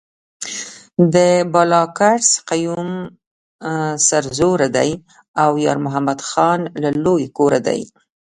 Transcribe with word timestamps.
د 1.13 1.15
بالاکرز 1.53 2.29
قیوم 2.49 2.89
سرزوره 4.07 4.67
دی 4.77 4.91
او 5.43 5.51
یارمحمد 5.65 6.19
خان 6.29 6.59
له 6.83 6.89
لوی 7.03 7.25
کوره 7.37 7.59
دی. 7.67 7.81